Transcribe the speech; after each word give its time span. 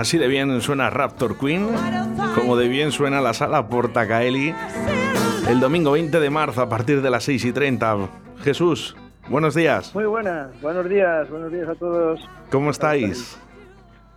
Así 0.00 0.16
de 0.16 0.28
bien 0.28 0.62
suena 0.62 0.88
Raptor 0.88 1.36
Queen, 1.36 1.68
como 2.34 2.56
de 2.56 2.68
bien 2.68 2.90
suena 2.90 3.20
la 3.20 3.34
sala 3.34 3.68
Portacaeli 3.68 4.54
el 5.46 5.60
domingo 5.60 5.90
20 5.90 6.18
de 6.18 6.30
marzo 6.30 6.62
a 6.62 6.70
partir 6.70 7.02
de 7.02 7.10
las 7.10 7.24
6 7.24 7.44
y 7.44 7.52
30. 7.52 8.08
Jesús, 8.38 8.96
buenos 9.28 9.54
días. 9.54 9.94
Muy 9.94 10.06
buenas, 10.06 10.58
buenos 10.62 10.88
días, 10.88 11.28
buenos 11.28 11.52
días 11.52 11.68
a 11.68 11.74
todos. 11.74 12.18
¿Cómo 12.50 12.70
estáis? 12.70 13.38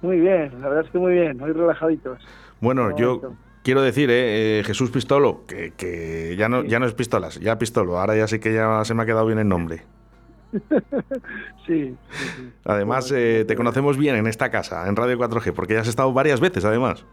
Muy 0.01 0.21
bien, 0.21 0.53
la 0.61 0.69
verdad 0.69 0.85
es 0.85 0.89
que 0.89 0.99
muy 0.99 1.15
bien, 1.15 1.37
muy 1.37 1.51
relajaditos. 1.51 2.17
Bueno, 2.61 2.95
yo 2.95 3.33
quiero 3.61 3.81
decir, 3.81 4.09
eh, 4.09 4.59
eh, 4.59 4.63
Jesús 4.63 4.89
Pistolo, 4.89 5.43
que, 5.45 6.35
ya, 6.37 6.47
no, 6.47 6.63
ya 6.63 6.79
no 6.79 6.85
es 6.85 6.93
Pistolas, 6.93 7.41
ya 7.41 7.57
Pistolo, 7.57 7.99
ahora 7.99 8.15
ya 8.15 8.29
sí 8.29 8.39
que 8.39 8.53
ya 8.53 8.85
se 8.85 8.93
me 8.93 9.03
ha 9.03 9.05
quedado 9.05 9.25
bien 9.25 9.39
el 9.39 9.49
nombre. 9.49 9.83
sí, 11.67 11.95
Además, 12.65 13.11
eh, 13.11 13.45
te 13.47 13.55
conocemos 13.55 13.97
bien 13.97 14.15
en 14.15 14.27
esta 14.27 14.49
casa, 14.49 14.87
en 14.87 14.95
Radio 14.95 15.17
4G, 15.17 15.53
porque 15.53 15.73
ya 15.73 15.81
has 15.81 15.87
estado 15.87 16.13
varias 16.13 16.39
veces, 16.39 16.65
además. 16.65 17.05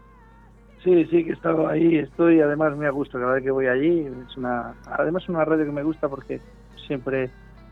Sí, 0.83 1.05
sí, 1.05 1.23
que 1.23 1.31
he 1.31 1.33
estado 1.33 1.67
ahí, 1.67 1.97
estoy, 1.97 2.41
además 2.41 2.75
me 2.75 2.87
ha 2.87 2.89
gustado 2.89 3.23
cada 3.23 3.35
vez 3.35 3.43
que 3.43 3.51
voy 3.51 3.67
allí. 3.67 4.07
Es 4.29 4.37
una, 4.37 4.73
además 4.85 5.23
es 5.23 5.29
una 5.29 5.45
radio 5.45 5.65
que 5.65 5.71
me 5.71 5.83
gusta 5.83 6.09
porque 6.09 6.41
siempre 6.87 7.29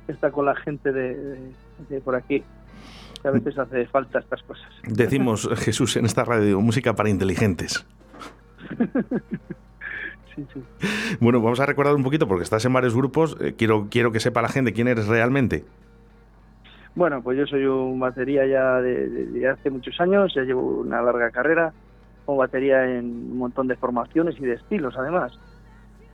está 0.07 0.31
con 0.31 0.45
la 0.45 0.55
gente 0.55 0.91
de, 0.91 1.51
por 2.03 2.15
aquí. 2.15 2.43
a 3.23 3.31
veces 3.31 3.57
hace 3.57 3.87
falta 3.87 4.19
estas 4.19 4.43
cosas. 4.43 4.67
Decimos, 4.83 5.49
Jesús, 5.57 5.97
en 5.97 6.05
esta 6.05 6.23
radio, 6.23 6.61
música 6.61 6.95
para 6.95 7.09
inteligentes. 7.09 7.85
Bueno, 11.19 11.41
vamos 11.41 11.59
a 11.59 11.65
recordar 11.65 11.95
un 11.95 12.03
poquito, 12.03 12.27
porque 12.27 12.43
estás 12.43 12.63
en 12.65 12.73
varios 12.73 12.95
grupos, 12.95 13.37
eh, 13.41 13.55
quiero, 13.57 13.87
quiero 13.89 14.11
que 14.11 14.19
sepa 14.19 14.41
la 14.41 14.49
gente 14.49 14.73
quién 14.73 14.87
eres 14.87 15.07
realmente. 15.07 15.65
Bueno, 16.95 17.21
pues 17.21 17.37
yo 17.37 17.45
soy 17.45 17.65
un 17.65 17.99
batería 17.99 18.45
ya 18.45 18.81
de, 18.81 19.47
hace 19.47 19.69
muchos 19.69 19.99
años, 20.01 20.33
ya 20.33 20.41
llevo 20.41 20.81
una 20.81 21.01
larga 21.01 21.29
carrera 21.31 21.71
como 22.25 22.39
batería 22.39 22.83
en 22.85 23.05
un 23.05 23.37
montón 23.37 23.67
de 23.67 23.75
formaciones 23.75 24.35
y 24.39 24.45
de 24.45 24.53
estilos 24.53 24.95
además. 24.97 25.31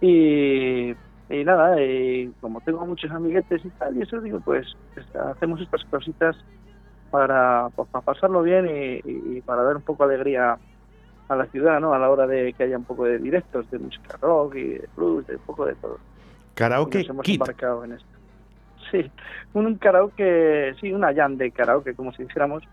Y, 0.02 0.94
nada, 1.30 1.76
como 2.40 2.62
tengo 2.62 2.86
muchos 2.86 3.10
amiguetes 3.12 3.66
y 3.66 3.70
tal, 3.72 3.98
y 3.98 4.02
eso 4.02 4.22
digo, 4.22 4.40
pues 4.42 4.68
hacemos 5.32 5.62
estas 5.62 5.84
cositas 5.86 6.36
para, 7.10 7.70
pues, 7.76 7.90
para 7.90 8.06
pasarlo 8.06 8.44
bien 8.44 8.68
y, 8.68 9.38
y, 9.38 9.42
para 9.42 9.64
dar 9.64 9.78
un 9.78 9.82
poco 9.82 10.08
de 10.08 10.16
alegría 10.16 10.58
a 11.28 11.36
la 11.36 11.46
ciudad, 11.48 11.80
¿no? 11.80 11.94
A 11.94 12.00
la 12.00 12.10
hora 12.10 12.28
de 12.28 12.54
que 12.54 12.64
haya 12.64 12.78
un 12.78 12.84
poco 12.84 13.06
de 13.06 13.18
directos 13.18 13.70
de 13.72 13.80
música 13.80 14.18
rock 14.22 14.56
y 14.56 14.64
de 14.70 14.90
blues, 14.96 15.26
de 15.28 15.36
un 15.36 15.42
poco 15.42 15.66
de 15.66 15.76
todo. 15.76 15.98
Karaoke 16.54 17.00
Nos 17.00 17.10
hemos 17.10 17.30
embarcado 17.30 17.84
en 17.84 17.94
esto. 17.94 18.08
Sí, 18.92 19.12
un 19.54 19.76
karaoke, 19.76 20.76
sí, 20.80 20.94
una 20.94 21.14
jam 21.14 21.38
de 21.38 21.52
karaoke, 21.52 21.96
como 21.96 22.14
si 22.14 22.24
dijéramos, 22.24 22.64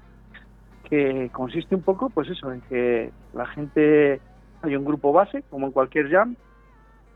que 0.89 1.31
consiste 1.33 1.75
un 1.75 1.83
poco, 1.83 2.11
pues 2.11 2.29
eso, 2.29 2.53
en 2.53 2.61
que 2.63 3.11
la 3.33 3.47
gente, 3.47 4.21
hay 4.61 4.77
un 4.77 4.85
grupo 4.85 5.13
base, 5.13 5.43
como 5.49 5.67
en 5.67 5.73
cualquier 5.73 6.11
jam, 6.11 6.37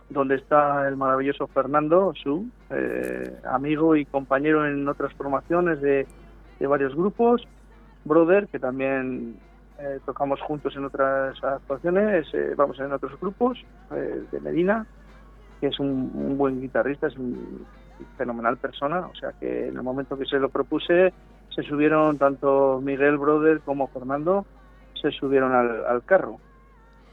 donde 0.09 0.37
está 0.37 0.89
el 0.89 0.97
maravilloso 0.97 1.47
Fernando, 1.49 2.15
su 2.15 2.49
eh, 2.71 3.39
amigo 3.45 3.97
y 3.97 4.07
compañero 4.07 4.67
en 4.67 4.89
otras 4.89 5.13
formaciones 5.15 5.81
de, 5.83 6.07
de 6.59 6.67
varios 6.67 6.95
grupos, 6.95 7.47
Brother, 8.05 8.49
que 8.49 8.59
también 8.59 9.37
eh, 9.79 10.01
tocamos 10.07 10.41
juntos 10.41 10.75
en 10.75 10.87
otras 10.87 11.43
actuaciones, 11.45 12.27
eh, 12.33 12.55
vamos 12.57 12.79
en 12.81 12.93
otros 12.93 13.21
grupos, 13.21 13.63
eh, 13.91 14.25
de 14.33 14.41
Medina, 14.41 14.87
que 15.61 15.67
es 15.67 15.79
un, 15.79 16.39
buen 16.39 16.63
guitarrista, 16.63 17.09
es 17.09 17.17
un 17.17 17.67
fenomenal 18.17 18.57
persona, 18.57 19.01
o 19.01 19.15
sea 19.15 19.33
que 19.39 19.69
en 19.69 19.77
el 19.77 19.83
momento 19.83 20.17
que 20.17 20.25
se 20.25 20.39
lo 20.39 20.49
propuse, 20.49 21.13
se 21.55 21.63
subieron 21.63 22.17
tanto 22.17 22.81
Miguel 22.83 23.19
Brother 23.19 23.61
como 23.61 23.89
Fernando, 23.89 24.47
se 24.95 25.11
subieron 25.11 25.53
al, 25.55 26.03
carro. 26.05 26.39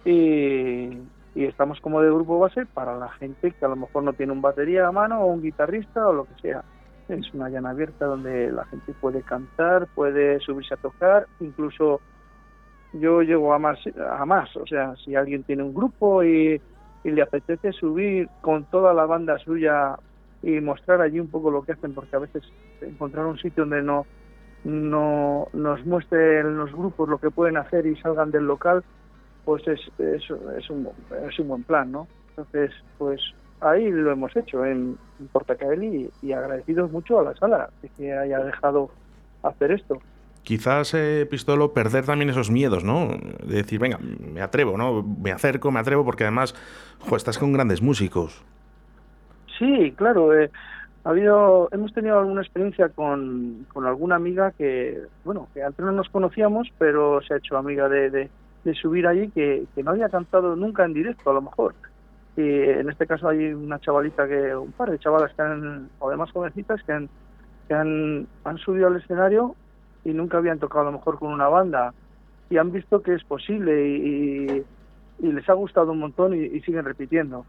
Y, 0.06 1.00
y, 1.36 1.46
estamos 1.46 1.82
como 1.82 2.02
de 2.02 2.10
grupo 2.10 2.40
base 2.40 2.66
para 2.66 2.98
la 2.98 3.10
gente 3.10 3.52
que 3.52 3.66
a 3.66 3.70
lo 3.70 3.76
mejor 3.76 4.04
no 4.04 4.14
tiene 4.14 4.32
un 4.32 4.42
batería 4.42 4.88
a 4.88 4.92
mano 4.92 5.22
o 5.22 5.28
un 5.28 5.42
guitarrista 5.42 6.08
o 6.08 6.14
lo 6.14 6.26
que 6.26 6.42
sea. 6.42 6.64
Es 7.10 7.34
una 7.34 7.50
llana 7.50 7.72
abierta 7.72 8.06
donde 8.06 8.52
la 8.52 8.64
gente 8.66 8.94
puede 8.94 9.22
cantar, 9.22 9.88
puede 9.88 10.40
subirse 10.40 10.74
a 10.74 10.78
tocar, 10.78 11.28
incluso 11.42 12.00
yo 12.94 13.22
llego 13.22 13.54
a 13.54 13.60
más, 13.60 13.80
a 13.98 14.26
más. 14.26 14.56
O 14.56 14.66
sea, 14.66 14.96
si 15.04 15.16
alguien 15.16 15.44
tiene 15.44 15.64
un 15.64 15.74
grupo 15.74 16.24
y, 16.24 16.62
le 17.04 17.22
apetece 17.22 17.74
subir 17.74 18.30
con 18.40 18.64
toda 18.66 18.94
la 18.94 19.06
banda 19.06 19.38
suya 19.40 19.98
y 20.42 20.62
mostrar 20.62 21.02
allí 21.02 21.20
un 21.20 21.28
poco 21.28 21.52
lo 21.52 21.64
que 21.64 21.74
hacen, 21.74 21.94
porque 21.94 22.16
a 22.16 22.20
veces 22.20 22.44
encontrar 22.80 23.26
un 23.26 23.38
sitio 23.38 23.64
donde 23.64 23.82
no, 23.82 24.06
no 24.64 25.50
nos 25.52 25.86
muestren 25.86 26.58
los 26.58 26.72
grupos 26.72 27.10
lo 27.10 27.18
que 27.18 27.30
pueden 27.30 27.58
hacer 27.58 27.86
y 27.86 27.98
salgan 27.98 28.32
del 28.32 28.46
local, 28.46 28.86
pues 29.44 29.68
es, 29.68 29.82
es, 29.98 30.24
es, 30.58 30.70
un, 30.70 30.88
es 31.30 31.40
un 31.40 31.48
buen 31.50 31.64
plan, 31.64 31.92
¿no? 31.92 32.08
Entonces, 32.30 32.72
pues 32.98 33.20
ahí 33.60 33.92
lo 33.92 34.12
hemos 34.12 34.34
hecho 34.38 34.66
en, 34.66 34.98
en 35.20 35.84
y, 35.84 36.10
y 36.22 36.32
agradecidos 36.32 36.90
mucho 36.90 37.20
a 37.20 37.24
la 37.24 37.36
sala 37.36 37.70
de 37.82 37.90
que 37.90 38.14
haya 38.14 38.40
dejado 38.40 38.92
hacer 39.44 39.74
esto 39.74 40.00
quizás, 40.44 40.94
eh, 40.94 41.28
Pistolo, 41.30 41.74
perder 41.74 42.06
también 42.06 42.30
esos 42.30 42.52
miedos, 42.52 42.84
¿no? 42.84 43.08
De 43.44 43.56
decir, 43.56 43.80
venga, 43.80 43.98
me 44.00 44.42
atrevo, 44.42 44.78
¿no? 44.78 45.04
Me 45.04 45.32
acerco, 45.32 45.72
me 45.72 45.80
atrevo, 45.80 46.06
porque 46.06 46.24
además, 46.24 46.54
jo, 47.00 47.16
estás 47.16 47.38
con 47.38 47.54
grandes 47.54 47.82
músicos. 47.82 48.44
Sí, 49.58 49.94
claro. 49.96 50.38
Eh, 50.38 50.52
ha 51.04 51.10
habido, 51.10 51.70
hemos 51.72 51.94
tenido 51.94 52.20
alguna 52.20 52.42
experiencia 52.42 52.90
con, 52.90 53.66
con, 53.74 53.86
alguna 53.86 54.16
amiga 54.16 54.52
que, 54.52 55.02
bueno, 55.26 55.48
que 55.54 55.64
antes 55.64 55.86
no 55.86 55.92
nos 55.92 56.10
conocíamos, 56.10 56.72
pero 56.78 57.22
se 57.22 57.34
ha 57.34 57.38
hecho 57.38 57.58
amiga 57.58 57.90
de, 57.90 58.10
de, 58.10 58.30
subir 58.76 59.08
allí, 59.08 59.30
que, 59.30 59.66
que, 59.76 59.84
no 59.84 59.92
había 59.92 60.10
cantado 60.10 60.56
nunca 60.56 60.86
en 60.86 60.94
directo, 60.94 61.30
a 61.30 61.34
lo 61.34 61.42
mejor. 61.42 61.76
Y 62.38 62.42
en 62.42 62.90
este 62.90 63.06
caso 63.06 63.28
hay 63.28 63.54
una 63.54 63.80
chavalita 63.80 64.28
que, 64.28 64.56
un 64.56 64.72
par 64.72 64.90
de 64.92 65.00
chavalas 65.00 65.34
que 65.34 65.42
han, 65.42 65.90
o 66.00 66.08
además 66.08 66.32
jovencitas, 66.32 66.82
que 66.84 66.94
han, 66.94 67.10
que 67.68 67.74
han, 67.74 68.28
han 68.46 68.58
subido 68.58 68.88
al 68.88 68.96
escenario 68.96 69.56
y 70.06 70.14
nunca 70.14 70.38
habían 70.38 70.60
tocado 70.60 70.82
a 70.82 70.92
lo 70.92 70.98
mejor 70.98 71.20
con 71.20 71.32
una 71.32 71.48
banda 71.48 71.94
y 72.50 72.58
han 72.58 72.72
visto 72.72 73.02
que 73.02 73.14
es 73.14 73.24
posible 73.24 73.88
y, 73.88 74.64
les 75.20 75.50
ha 75.50 75.54
gustado 75.54 75.92
un 75.92 76.00
montón 76.00 76.34
y, 76.34 76.60
siguen 76.62 76.86
repitiendo. 76.86 77.46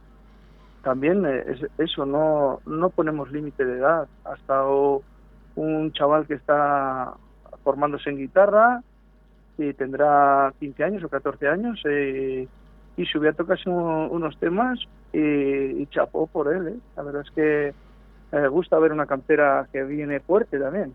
También 0.83 1.25
eh, 1.27 1.45
es, 1.49 1.67
eso, 1.79 2.07
no, 2.07 2.61
no 2.67 2.91
ponemos 2.91 3.33
límite 3.33 3.65
de 3.65 3.79
edad. 3.79 4.07
Ha 4.25 4.35
estado 4.35 5.03
un 5.57 5.93
chaval 5.93 6.27
que 6.27 6.35
está 6.35 7.15
formándose 7.65 8.11
en 8.11 8.19
guitarra 8.19 8.83
y 9.59 9.73
tendrá 9.73 10.53
15 10.61 10.85
años 10.85 11.05
o 11.05 11.09
14 11.09 11.49
años 11.49 11.81
eh, 11.85 12.47
y 12.97 13.05
subió 13.07 13.31
a 13.31 13.35
tocarse 13.35 13.69
unos 13.69 14.39
temas 14.39 14.79
y, 15.13 15.87
chapó 15.87 16.27
por 16.27 16.53
él. 16.53 16.69
Eh. 16.69 16.77
La 16.97 17.03
verdad 17.03 17.23
es 17.23 17.31
que 17.31 17.75
me 18.33 18.49
gusta 18.49 18.79
ver 18.79 18.93
una 18.93 19.07
cantera 19.07 19.69
que 19.73 19.83
viene 19.85 20.21
fuerte 20.21 20.59
también. 20.59 20.95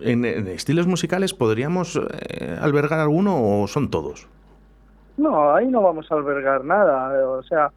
¿En, 0.00 0.24
estilos 0.24 0.86
musicales 0.86 1.32
podríamos 1.34 1.96
eh, 1.96 2.56
albergar 2.60 3.00
alguno 3.00 3.62
o 3.62 3.66
son 3.66 3.90
todos? 3.90 4.28
No, 5.16 5.54
ahí 5.54 5.66
no 5.66 5.80
vamos 5.82 6.10
a 6.10 6.14
albergar 6.14 6.64
nada. 6.64 7.26
O 7.30 7.42
sea, 7.42 7.70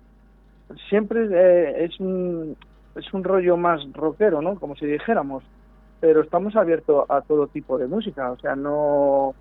siempre 0.90 1.28
eh, 1.32 1.86
es 1.86 2.00
un 2.00 2.56
es 2.96 3.14
un 3.14 3.24
rollo 3.24 3.56
más 3.56 3.82
rockero, 3.94 4.42
¿no? 4.42 4.56
Como 4.56 4.76
si 4.76 4.86
dijéramos, 4.86 5.44
pero 6.02 6.22
estamos 6.22 6.56
abiertos 6.56 7.06
a 7.10 7.22
todo 7.22 7.48
tipo 7.48 7.78
de 7.78 7.88
música, 7.88 8.32
o 8.32 8.38
sea, 8.40 8.56
no 8.56 9.34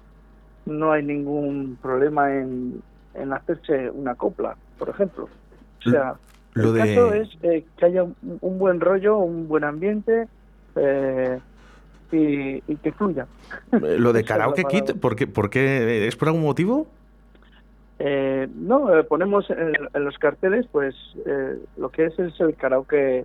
no 0.66 0.92
hay 0.92 1.02
ningún 1.02 1.78
problema 1.80 2.32
en, 2.32 2.80
en 3.14 3.32
hacerse 3.32 3.90
una 3.90 4.14
copla, 4.14 4.54
por 4.78 4.90
ejemplo. 4.90 5.28
O 5.86 5.90
sea, 5.90 6.14
Lo 6.54 6.68
el 6.68 6.74
de- 6.74 6.80
caso 6.80 7.14
es 7.14 7.28
eh, 7.42 7.64
que 7.76 7.84
haya 7.86 8.02
un, 8.04 8.14
un 8.40 8.58
buen 8.58 8.78
rollo, 8.80 9.18
un 9.18 9.48
buen 9.48 9.64
ambiente 9.64 10.28
eh, 10.76 11.38
y, 12.12 12.62
y 12.66 12.76
que 12.76 12.92
fluya. 12.92 13.26
Eh, 13.72 13.96
Lo 13.98 14.12
de 14.12 14.24
Karaoke 14.24 14.64
Kit. 14.64 14.92
¿por 15.00 15.16
qué, 15.16 15.26
por 15.26 15.50
qué? 15.50 16.06
¿Es 16.06 16.16
por 16.16 16.28
algún 16.28 16.42
motivo? 16.44 16.86
Eh, 18.00 18.46
no, 18.54 18.96
eh, 18.96 19.02
ponemos 19.04 19.50
en, 19.50 19.72
en 19.92 20.04
los 20.04 20.16
carteles, 20.18 20.66
pues 20.70 20.94
eh, 21.26 21.58
lo 21.76 21.90
que 21.90 22.06
es 22.06 22.18
es 22.18 22.38
el 22.40 22.54
karaoke 22.54 23.24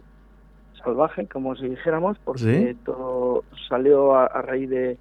salvaje, 0.84 1.28
como 1.28 1.56
si 1.56 1.70
dijéramos, 1.70 2.18
porque 2.24 2.74
¿Sí? 2.74 2.78
todo 2.84 3.44
salió 3.70 4.16
a, 4.16 4.26
a 4.26 4.42
raíz 4.42 4.70
de 4.70 4.98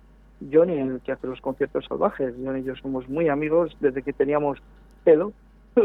Johnny, 0.52 0.78
el 0.78 1.00
que 1.02 1.12
hace 1.12 1.26
los 1.26 1.40
conciertos 1.40 1.86
salvajes. 1.88 2.34
Johnny 2.44 2.60
y 2.60 2.64
yo 2.64 2.76
somos 2.76 3.08
muy 3.08 3.28
amigos 3.28 3.74
desde 3.80 4.02
que 4.02 4.12
teníamos 4.12 4.58
pelo. 5.04 5.32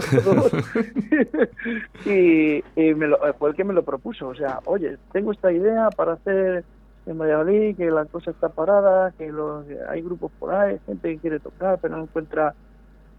y 2.06 2.58
y 2.76 2.94
me 2.94 3.08
lo- 3.08 3.20
fue 3.40 3.50
el 3.52 3.56
que 3.56 3.64
me 3.64 3.74
lo 3.74 3.84
propuso. 3.84 4.28
O 4.28 4.36
sea, 4.36 4.60
oye, 4.66 4.98
tengo 5.14 5.32
esta 5.32 5.52
idea 5.52 5.90
para 5.92 6.14
hacer 6.14 6.66
en 7.08 7.18
Valladolid, 7.18 7.76
que 7.76 7.90
la 7.90 8.06
cosa 8.06 8.32
está 8.32 8.50
parada, 8.50 9.12
que 9.18 9.32
los, 9.32 9.66
hay 9.90 10.02
grupos 10.02 10.32
por 10.40 10.54
ahí, 10.54 10.78
gente 10.86 11.14
que 11.14 11.18
quiere 11.20 11.40
tocar, 11.40 11.80
pero 11.82 11.96
no 11.98 12.04
encuentra 12.04 12.54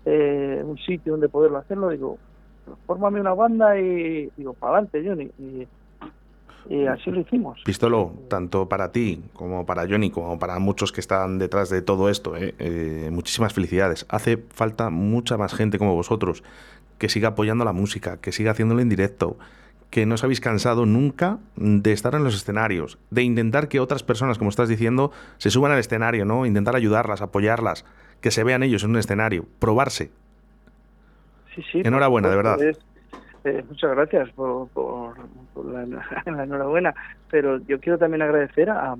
eh, 0.05 0.62
un 0.64 0.76
sitio 0.79 1.12
donde 1.12 1.29
poderlo 1.29 1.58
hacerlo. 1.58 1.88
Digo, 1.88 2.19
fórmame 2.87 3.20
una 3.20 3.35
banda 3.35 3.79
y 3.79 4.31
digo, 4.37 4.52
para 4.55 4.75
adelante, 4.75 5.02
Johnny. 5.05 5.31
Y, 5.38 5.67
y 6.69 6.87
así 6.87 7.11
lo 7.11 7.20
hicimos. 7.20 7.62
Pistolo, 7.64 8.12
tanto 8.29 8.69
para 8.69 8.93
ti 8.93 9.23
como 9.32 9.64
para 9.64 9.88
Johnny, 9.88 10.11
como 10.11 10.38
para 10.38 10.58
muchos 10.58 10.93
que 10.93 11.00
están 11.00 11.38
detrás 11.38 11.70
de 11.70 11.81
todo 11.81 12.11
esto, 12.11 12.37
¿eh? 12.37 12.55
Eh, 12.58 13.08
muchísimas 13.11 13.55
felicidades. 13.55 14.05
Hace 14.11 14.37
falta 14.37 14.91
mucha 14.91 15.38
más 15.38 15.55
gente 15.55 15.79
como 15.79 15.94
vosotros 15.94 16.44
que 16.99 17.08
siga 17.08 17.29
apoyando 17.29 17.64
la 17.64 17.73
música, 17.73 18.19
que 18.19 18.32
siga 18.32 18.50
haciéndolo 18.50 18.81
en 18.81 18.88
directo, 18.88 19.38
que 19.90 20.05
no 20.06 20.14
os 20.17 20.25
habéis 20.25 20.40
cansado 20.40 20.85
nunca 20.87 21.38
de 21.56 21.93
estar 21.93 22.14
en 22.14 22.25
los 22.25 22.35
escenarios, 22.35 22.99
de 23.11 23.23
intentar 23.23 23.69
que 23.69 23.81
otras 23.81 24.02
personas, 24.02 24.37
como 24.38 24.50
estás 24.50 24.69
diciendo, 24.69 25.12
se 25.38 25.50
suban 25.50 25.73
al 25.73 25.79
escenario, 25.79 26.25
¿no? 26.25 26.44
Intentar 26.46 26.76
ayudarlas, 26.76 27.23
apoyarlas, 27.23 27.85
que 28.20 28.31
se 28.31 28.44
vean 28.44 28.62
ellos 28.62 28.85
en 28.85 28.90
un 28.90 28.99
escenario, 28.99 29.46
probarse. 29.58 30.11
Sí, 31.55 31.62
sí, 31.73 31.81
Enhorabuena, 31.85 32.29
de 32.29 32.37
verdad. 32.37 32.62
es- 32.62 32.79
eh, 33.44 33.64
muchas 33.69 33.90
gracias 33.93 34.31
por, 34.32 34.69
por- 34.70 35.17
por 35.55 35.64
la, 35.67 35.87
la 36.26 36.44
enhorabuena, 36.44 36.94
pero 37.31 37.58
yo 37.67 37.81
quiero 37.81 37.96
también 37.99 38.23
agradecer 38.23 38.69
a, 38.69 38.94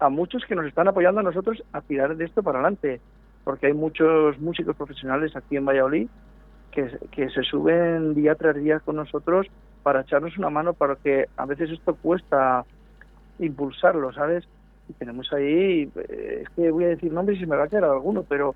a 0.00 0.08
muchos 0.10 0.44
que 0.46 0.54
nos 0.54 0.66
están 0.66 0.88
apoyando 0.88 1.20
a 1.20 1.24
nosotros 1.24 1.62
a 1.72 1.80
tirar 1.80 2.16
de 2.16 2.24
esto 2.26 2.42
para 2.42 2.58
adelante, 2.58 3.00
porque 3.44 3.68
hay 3.68 3.72
muchos 3.72 4.38
músicos 4.40 4.76
profesionales 4.76 5.34
aquí 5.36 5.56
en 5.56 5.64
Valladolid 5.64 6.08
que, 6.70 6.98
que 7.12 7.30
se 7.30 7.42
suben 7.44 8.14
día 8.14 8.34
tras 8.34 8.56
día 8.56 8.80
con 8.80 8.96
nosotros 8.96 9.46
para 9.88 10.02
echarnos 10.02 10.36
una 10.36 10.50
mano, 10.50 10.74
para 10.74 10.96
que 10.96 11.28
a 11.38 11.46
veces 11.46 11.70
esto 11.70 11.94
cuesta 11.94 12.62
impulsarlo, 13.38 14.12
¿sabes? 14.12 14.46
Y 14.86 14.92
tenemos 14.92 15.32
ahí, 15.32 15.90
eh, 15.96 16.42
es 16.42 16.48
que 16.50 16.70
voy 16.70 16.84
a 16.84 16.88
decir 16.88 17.10
nombres 17.10 17.38
y 17.38 17.40
se 17.40 17.46
me 17.46 17.56
va 17.56 17.64
a 17.64 17.68
quedar 17.68 17.84
alguno, 17.84 18.22
pero 18.22 18.54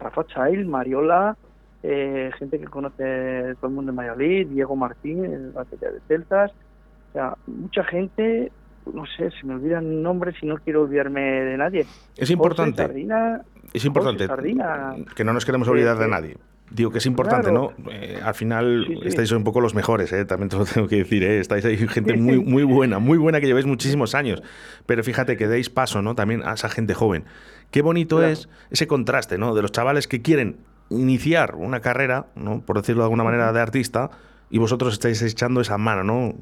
Rafa 0.00 0.26
Chail, 0.26 0.66
Mariola, 0.66 1.36
eh, 1.84 2.32
gente 2.40 2.58
que 2.58 2.64
conoce 2.64 3.54
todo 3.60 3.68
el 3.68 3.72
mundo 3.72 3.92
en 3.92 3.96
Valladolid, 3.98 4.48
Diego 4.48 4.74
Martín, 4.74 5.24
el 5.24 5.52
batería 5.52 5.92
de 5.92 6.00
Celtas, 6.08 6.50
o 6.50 7.12
sea, 7.12 7.36
mucha 7.46 7.84
gente, 7.84 8.50
no 8.92 9.06
sé, 9.06 9.30
se 9.30 9.46
me 9.46 9.54
olvidan 9.54 10.02
nombres 10.02 10.34
y 10.42 10.46
no 10.46 10.56
quiero 10.56 10.82
olvidarme 10.82 11.20
de 11.20 11.56
nadie. 11.56 11.86
Es 12.16 12.30
importante. 12.32 12.82
José 12.82 12.88
Sardina, 12.88 13.42
Es 13.72 13.84
importante 13.84 14.26
José 14.26 14.34
Sardina, 14.34 14.96
que 15.14 15.22
no 15.22 15.32
nos 15.32 15.44
queremos 15.46 15.68
olvidar 15.68 15.98
de 15.98 16.06
eh, 16.06 16.08
nadie. 16.08 16.36
Digo 16.70 16.90
que 16.90 16.98
es 16.98 17.06
importante, 17.06 17.50
claro. 17.50 17.72
¿no? 17.78 17.90
Eh, 17.92 18.18
al 18.22 18.34
final 18.34 18.84
Sí, 18.88 18.94
sí. 19.02 19.08
estáis 19.08 19.30
un 19.32 19.44
poco 19.44 19.60
los 19.60 19.74
mejores, 19.74 20.12
¿eh? 20.12 20.24
también 20.24 20.48
te 20.48 20.56
lo 20.56 20.64
tengo 20.64 20.88
que 20.88 20.96
decir, 20.96 21.22
¿eh? 21.22 21.38
estáis 21.38 21.64
ahí 21.64 21.76
gente 21.76 22.16
muy, 22.16 22.38
muy 22.40 22.62
buena, 22.64 22.98
muy 22.98 23.18
buena 23.18 23.40
que 23.40 23.46
lleváis 23.46 23.66
muchísimos 23.66 24.14
años. 24.14 24.42
Pero 24.86 25.04
fíjate 25.04 25.36
que 25.36 25.46
deis 25.46 25.68
paso, 25.70 26.02
¿no? 26.02 26.14
También 26.14 26.42
a 26.42 26.54
esa 26.54 26.68
gente 26.70 26.94
joven. 26.94 27.24
Qué 27.70 27.82
bonito 27.82 28.16
Claro. 28.16 28.32
es 28.32 28.48
ese 28.70 28.86
contraste, 28.86 29.36
¿no? 29.38 29.54
De 29.54 29.62
los 29.62 29.72
chavales 29.72 30.08
que 30.08 30.22
quieren 30.22 30.56
iniciar 30.90 31.54
una 31.56 31.80
carrera, 31.80 32.26
¿no? 32.34 32.60
Por 32.62 32.76
decirlo 32.76 33.02
de 33.02 33.06
alguna 33.06 33.24
manera, 33.24 33.52
de 33.52 33.60
artista, 33.60 34.10
y 34.50 34.58
vosotros 34.58 34.92
estáis 34.94 35.20
echando 35.22 35.60
esa 35.60 35.78
mano, 35.78 36.02
¿no? 36.02 36.34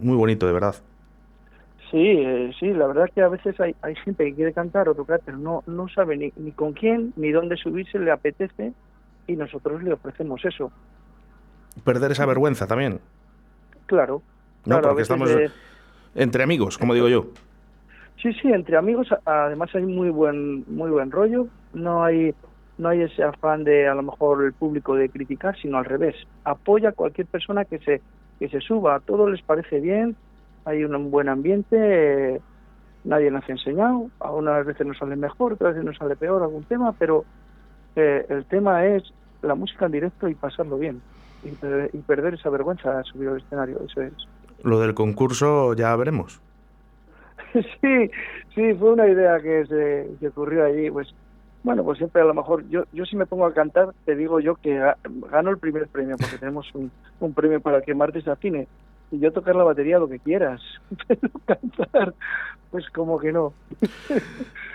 Muy 0.00 0.16
bonito, 0.16 0.46
de 0.46 0.52
verdad. 0.52 0.74
Sí, 1.90 1.98
eh, 1.98 2.50
sí, 2.58 2.72
la 2.72 2.86
verdad 2.86 3.10
que 3.14 3.20
a 3.20 3.28
veces 3.28 3.58
hay, 3.60 3.74
hay 3.82 3.94
gente 3.96 4.24
que 4.24 4.34
quiere 4.34 4.52
cantar 4.52 4.88
o 4.88 4.94
tocar, 4.94 5.20
pero 5.24 5.36
no, 5.36 5.62
no 5.66 5.88
sabe 5.88 6.16
ni, 6.16 6.32
ni 6.36 6.52
con 6.52 6.72
quién 6.72 7.12
ni 7.16 7.30
dónde 7.32 7.56
subirse, 7.56 7.98
le 7.98 8.10
apetece 8.10 8.72
y 9.26 9.36
nosotros 9.36 9.82
le 9.82 9.92
ofrecemos 9.92 10.44
eso. 10.44 10.70
Perder 11.84 12.12
esa 12.12 12.26
vergüenza 12.26 12.66
también, 12.66 13.00
Claro. 13.86 14.22
¿no? 14.64 14.76
claro, 14.76 14.88
Porque 14.88 15.02
estamos 15.02 15.30
entre 16.14 16.42
amigos, 16.42 16.78
como 16.78 16.94
digo 16.94 17.08
yo. 17.08 17.26
Sí, 18.20 18.32
sí, 18.34 18.52
entre 18.52 18.76
amigos 18.76 19.08
además 19.24 19.74
hay 19.74 19.84
muy 19.84 20.10
buen 20.10 20.64
muy 20.68 20.90
buen 20.90 21.10
rollo, 21.10 21.46
no 21.74 22.04
hay 22.04 22.34
no 22.78 22.88
hay 22.88 23.02
ese 23.02 23.22
afán 23.22 23.64
de 23.64 23.88
a 23.88 23.94
lo 23.94 24.02
mejor 24.02 24.44
el 24.44 24.52
público 24.52 24.94
de 24.94 25.08
criticar, 25.08 25.56
sino 25.60 25.78
al 25.78 25.84
revés, 25.84 26.14
apoya 26.44 26.90
a 26.90 26.92
cualquier 26.92 27.26
persona 27.26 27.64
que 27.64 27.78
se 27.80 28.00
que 28.38 28.48
se 28.48 28.60
suba, 28.60 28.96
a 28.96 29.00
todos 29.00 29.30
les 29.30 29.42
parece 29.42 29.80
bien, 29.80 30.16
hay 30.64 30.84
un 30.84 31.10
buen 31.10 31.28
ambiente, 31.28 31.76
eh, 32.36 32.40
nadie 33.04 33.30
nos 33.30 33.48
ha 33.48 33.52
enseñado, 33.52 34.08
a 34.20 34.30
unas 34.32 34.64
veces 34.66 34.86
nos 34.86 34.98
sale 34.98 35.16
mejor, 35.16 35.54
otras 35.54 35.74
veces 35.74 35.84
nos 35.84 35.96
sale 35.96 36.16
peor 36.16 36.42
algún 36.42 36.64
tema, 36.64 36.92
pero 36.92 37.24
eh, 37.96 38.24
el 38.28 38.46
tema 38.46 38.86
es 38.86 39.02
la 39.42 39.54
música 39.54 39.86
en 39.86 39.92
directo 39.92 40.28
y 40.28 40.34
pasarlo 40.34 40.78
bien 40.78 41.02
y, 41.42 41.50
y 41.92 42.02
perder 42.02 42.34
esa 42.34 42.50
vergüenza 42.50 42.96
de 42.96 43.04
subir 43.04 43.28
al 43.28 43.38
escenario, 43.38 43.80
eso 43.84 44.02
es. 44.02 44.14
Lo 44.62 44.80
del 44.80 44.94
concurso 44.94 45.74
ya 45.74 45.94
veremos. 45.96 46.42
Sí, 47.52 48.10
sí, 48.54 48.74
fue 48.74 48.92
una 48.92 49.08
idea 49.08 49.40
que 49.40 49.66
se, 49.66 50.16
se 50.18 50.28
ocurrió 50.28 50.64
allí. 50.64 50.90
Pues 50.90 51.08
bueno, 51.62 51.84
pues 51.84 51.98
siempre 51.98 52.22
a 52.22 52.24
lo 52.24 52.34
mejor 52.34 52.66
yo, 52.68 52.84
yo 52.92 53.04
si 53.04 53.16
me 53.16 53.26
pongo 53.26 53.46
a 53.46 53.54
cantar, 53.54 53.90
te 54.04 54.16
digo 54.16 54.40
yo 54.40 54.56
que 54.56 54.78
ga- 54.78 54.96
gano 55.04 55.50
el 55.50 55.58
primer 55.58 55.88
premio, 55.88 56.16
porque 56.16 56.38
tenemos 56.38 56.68
un, 56.74 56.92
un 57.18 57.34
premio 57.34 57.60
para 57.60 57.82
que 57.82 57.94
martes 57.94 58.26
afine. 58.28 58.68
Y 59.12 59.20
yo 59.20 59.30
tocar 59.30 59.54
la 59.54 59.64
batería 59.64 59.98
lo 59.98 60.08
que 60.08 60.18
quieras, 60.20 60.62
pero 61.06 61.28
cantar, 61.46 62.14
pues 62.70 62.88
como 62.90 63.18
que 63.20 63.30
no. 63.32 63.54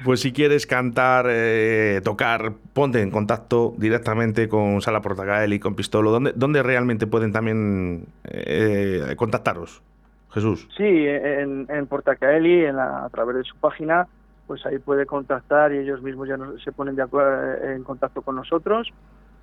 Pues 0.06 0.20
si 0.22 0.32
quieres 0.32 0.68
cantar, 0.68 1.26
eh, 1.28 2.02
tocar, 2.04 2.54
ponte 2.74 3.02
en 3.02 3.10
contacto 3.10 3.74
directamente 3.80 4.48
con 4.48 4.80
Sala 4.80 5.02
Portagael 5.02 5.54
y 5.54 5.60
con 5.60 5.76
Pistolo. 5.76 6.12
¿Dónde, 6.12 6.34
dónde 6.36 6.62
realmente 6.62 7.08
pueden 7.08 7.32
también 7.34 8.06
eh, 8.24 9.16
contactaros? 9.18 9.82
Jesús. 10.30 10.68
Sí, 10.78 10.84
en, 10.84 11.66
en 11.70 11.88
Portacaeli, 11.88 12.66
en 12.66 12.76
la- 12.76 13.06
a 13.06 13.10
través 13.10 13.38
de 13.38 13.44
su 13.44 13.58
página, 13.58 14.08
pues 14.46 14.64
ahí 14.68 14.78
puede 14.78 15.08
contactar 15.08 15.74
y 15.74 15.80
ellos 15.80 16.04
mismos 16.04 16.28
ya 16.28 16.38
nos- 16.38 16.62
se 16.64 16.72
ponen 16.74 16.96
de 16.96 17.02
acuerdo 17.02 17.66
en 17.66 17.84
contacto 17.84 18.22
con 18.22 18.36
nosotros. 18.36 18.88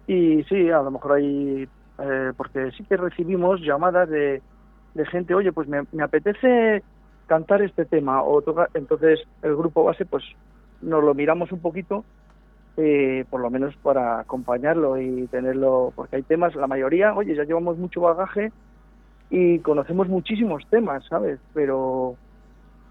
Y 0.06 0.44
sí, 0.44 0.70
a 0.70 0.82
lo 0.82 0.92
mejor 0.92 1.14
hay, 1.14 1.68
eh, 1.98 2.32
porque 2.36 2.70
sí 2.76 2.84
que 2.88 2.96
recibimos 2.96 3.60
llamadas 3.60 4.08
de, 4.08 4.42
de 4.94 5.06
gente, 5.06 5.34
oye, 5.34 5.52
pues 5.52 5.68
me, 5.68 5.84
apetece 6.02 6.82
cantar 7.26 7.62
este 7.62 7.84
tema 7.84 8.22
o 8.22 8.42
tocar, 8.42 8.70
entonces 8.74 9.20
el 9.42 9.56
grupo 9.56 9.84
base, 9.84 10.04
pues 10.04 10.24
nos 10.82 11.02
lo 11.02 11.14
miramos 11.14 11.52
un 11.52 11.60
poquito, 11.60 12.04
eh, 12.76 13.24
por 13.30 13.40
lo 13.40 13.50
menos 13.50 13.74
para 13.76 14.20
acompañarlo 14.20 15.00
y 15.00 15.26
tenerlo, 15.28 15.92
porque 15.94 16.16
hay 16.16 16.22
temas, 16.22 16.54
la 16.54 16.66
mayoría, 16.66 17.14
oye, 17.14 17.34
ya 17.34 17.44
llevamos 17.44 17.78
mucho 17.78 18.00
bagaje 18.00 18.52
y 19.30 19.58
conocemos 19.60 20.08
muchísimos 20.08 20.64
temas, 20.68 21.04
¿sabes? 21.06 21.40
Pero 21.54 22.16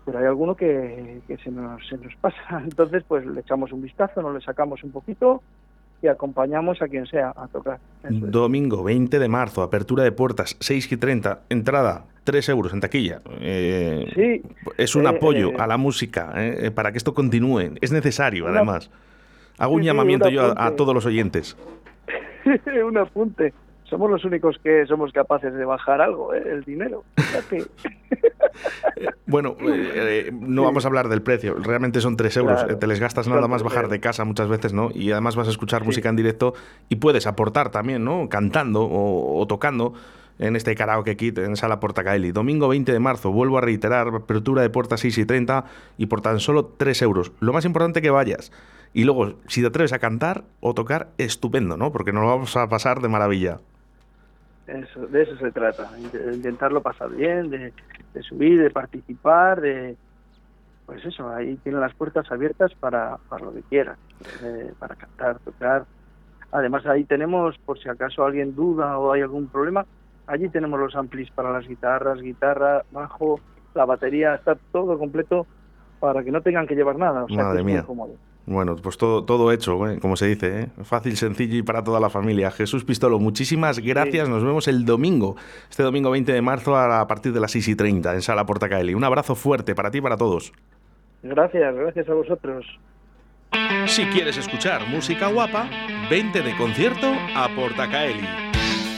pero 0.05 0.19
hay 0.19 0.25
alguno 0.25 0.55
que, 0.55 1.21
que 1.27 1.37
se, 1.37 1.49
nos, 1.49 1.87
se 1.87 1.97
nos 1.97 2.13
pasa. 2.17 2.37
Entonces, 2.63 3.03
pues 3.07 3.25
le 3.25 3.39
echamos 3.39 3.71
un 3.71 3.81
vistazo, 3.81 4.21
nos 4.21 4.33
le 4.33 4.41
sacamos 4.41 4.83
un 4.83 4.91
poquito 4.91 5.41
y 6.03 6.07
acompañamos 6.09 6.81
a 6.81 6.87
quien 6.89 7.05
sea 7.07 7.29
a 7.35 7.47
tocar. 7.47 7.79
Eso 8.03 8.13
es. 8.25 8.31
Domingo 8.31 8.83
20 8.83 9.17
de 9.19 9.27
marzo, 9.29 9.63
apertura 9.63 10.03
de 10.03 10.11
puertas, 10.11 10.57
6 10.59 10.91
y 10.91 10.97
30, 10.97 11.39
entrada 11.49 12.03
3 12.25 12.49
euros 12.49 12.73
en 12.73 12.81
taquilla. 12.81 13.21
Eh, 13.39 14.05
Sí, 14.13 14.41
es 14.77 14.95
un 14.95 15.05
eh, 15.05 15.09
apoyo 15.09 15.51
eh, 15.51 15.55
a 15.57 15.65
la 15.65 15.77
música 15.77 16.33
eh, 16.35 16.71
para 16.71 16.91
que 16.91 16.97
esto 16.97 17.13
continúe. 17.13 17.75
Es 17.81 17.91
necesario, 17.93 18.45
Una- 18.45 18.57
además. 18.57 18.91
Hago 19.57 19.73
un 19.75 19.79
Sí, 19.79 19.83
sí, 19.83 19.87
llamamiento 19.87 20.27
un 20.27 20.33
yo 20.33 20.53
a, 20.57 20.65
a 20.67 20.75
todos 20.75 20.93
los 20.93 21.05
oyentes. 21.05 21.55
un 22.85 22.97
apunte. 22.97 23.53
Somos 23.85 24.09
los 24.11 24.25
únicos 24.25 24.57
que 24.63 24.85
somos 24.87 25.13
capaces 25.13 25.53
de 25.53 25.63
bajar 25.65 26.01
algo, 26.01 26.33
¿eh? 26.33 26.43
el 26.51 26.63
dinero. 26.63 27.03
Fíjate. 28.95 29.17
Bueno, 29.25 29.55
eh, 29.61 30.25
eh, 30.27 30.31
no 30.33 30.63
vamos 30.63 30.85
a 30.85 30.87
hablar 30.87 31.09
del 31.09 31.21
precio. 31.21 31.55
Realmente 31.55 32.01
son 32.01 32.15
3 32.17 32.37
euros. 32.37 32.59
Claro. 32.59 32.73
Eh, 32.73 32.77
Te 32.77 32.87
les 32.87 32.99
gastas 32.99 33.27
nada 33.27 33.47
más 33.47 33.63
bajar 33.63 33.89
de 33.89 33.99
casa 33.99 34.23
muchas 34.25 34.47
veces, 34.47 34.73
¿no? 34.73 34.89
Y 34.93 35.11
además 35.11 35.35
vas 35.35 35.47
a 35.47 35.51
escuchar 35.51 35.81
Sí. 35.81 35.87
música 35.87 36.09
en 36.09 36.15
directo 36.15 36.53
y 36.89 36.97
puedes 36.97 37.27
aportar 37.27 37.69
también, 37.71 38.03
¿no? 38.03 38.29
Cantando 38.29 38.83
o, 38.83 39.39
o 39.41 39.47
tocando. 39.47 39.93
en 40.39 40.55
este 40.55 40.73
karaoke 40.73 41.15
kit 41.15 41.37
en 41.37 41.55
Sala 41.55 41.79
Portacaeli. 41.79 42.31
Domingo 42.31 42.67
20 42.67 42.91
de 42.91 42.99
marzo, 42.99 43.31
vuelvo 43.31 43.59
a 43.59 43.61
reiterar, 43.61 44.07
apertura 44.07 44.63
de 44.63 44.69
puertas 44.71 44.99
6 45.01 45.19
y 45.19 45.25
30 45.25 45.65
y 45.99 46.07
por 46.07 46.21
tan 46.21 46.39
solo 46.39 46.65
3 46.75 47.03
euros. 47.03 47.31
Lo 47.39 47.53
más 47.53 47.65
importante 47.65 48.01
que 48.01 48.09
vayas. 48.09 48.51
Y 48.93 49.03
luego, 49.03 49.35
si 49.47 49.61
te 49.61 49.67
atreves 49.67 49.93
a 49.93 49.99
cantar 49.99 50.43
o 50.59 50.73
tocar, 50.73 51.11
estupendo, 51.19 51.77
¿no? 51.77 51.91
Porque 51.91 52.11
nos 52.13 52.23
lo 52.23 52.29
vamos 52.29 52.57
a 52.57 52.67
pasar 52.67 52.99
de 53.01 53.09
maravilla. 53.09 53.59
Eso, 54.67 55.07
de 55.07 55.23
eso 55.23 55.35
se 55.37 55.51
trata, 55.51 55.91
de 55.91 56.35
intentarlo 56.35 56.81
pasar 56.81 57.09
bien, 57.09 57.49
de, 57.49 57.73
subir, 58.21 58.61
de 58.61 58.69
participar, 58.69 59.59
de... 59.59 59.97
Pues 60.85 61.03
eso, 61.05 61.29
ahí 61.29 61.55
tienen 61.63 61.81
las 61.81 61.93
puertas 61.93 62.29
abiertas 62.31 62.73
para, 62.75 63.17
para 63.29 63.45
lo 63.45 63.53
que 63.53 63.61
quieran, 63.63 63.95
eh, 64.41 64.73
para 64.79 64.95
cantar, 64.95 65.39
tocar. 65.39 65.85
Además 66.51 66.85
ahí 66.85 67.05
tenemos, 67.05 67.57
por 67.59 67.79
si 67.79 67.89
acaso 67.89 68.25
alguien 68.25 68.53
duda 68.53 68.97
o 68.99 69.11
hay 69.11 69.21
algún 69.21 69.47
problema, 69.47 69.85
allí 70.27 70.49
tenemos 70.49 70.79
los 70.79 70.95
amplis 70.95 71.31
para 71.31 71.51
las 71.51 71.67
guitarras, 71.67 72.21
guitarra, 72.21 72.83
bajo, 72.91 73.39
la 73.73 73.85
batería, 73.85 74.35
está 74.35 74.55
todo 74.71 74.97
completo 74.97 75.47
para 75.99 76.23
que 76.23 76.31
no 76.31 76.41
tengan 76.41 76.67
que 76.67 76.75
llevar 76.75 76.97
nada. 76.97 77.23
O 77.23 77.27
sea, 77.29 77.45
Madre 77.45 77.63
mía. 77.63 77.85
Bueno, 78.45 78.75
pues 78.75 78.97
todo, 78.97 79.23
todo 79.23 79.53
hecho, 79.53 79.87
¿eh? 79.87 79.99
como 80.01 80.17
se 80.17 80.27
dice, 80.27 80.63
¿eh? 80.63 80.67
fácil, 80.83 81.15
sencillo 81.15 81.57
y 81.57 81.61
para 81.61 81.83
toda 81.83 82.01
la 82.01 82.09
familia. 82.09 82.51
Jesús 82.51 82.83
Pistolo, 82.83 83.17
muchísimas 83.17 83.79
gracias. 83.79 84.27
Nos 84.27 84.43
vemos 84.43 84.67
el 84.67 84.83
domingo, 84.83 85.37
este 85.69 85.83
domingo 85.83 86.11
20 86.11 86.33
de 86.33 86.41
marzo 86.41 86.75
a 86.75 87.07
partir 87.07 87.31
de 87.31 87.39
las 87.39 87.51
6 87.51 87.69
y 87.69 87.75
30 87.75 88.13
en 88.13 88.21
Sala 88.21 88.45
Portacaeli. 88.45 88.93
Un 88.93 89.03
abrazo 89.05 89.35
fuerte 89.35 89.75
para 89.75 89.91
ti 89.91 89.99
y 89.99 90.01
para 90.01 90.17
todos. 90.17 90.51
Gracias, 91.21 91.73
gracias 91.73 92.09
a 92.09 92.13
vosotros. 92.13 92.65
Si 93.85 94.03
quieres 94.07 94.37
escuchar 94.37 94.87
música 94.89 95.27
guapa, 95.27 95.69
vente 96.09 96.41
de 96.41 96.55
concierto 96.57 97.13
a 97.35 97.47
Portacaeli. 97.55 98.52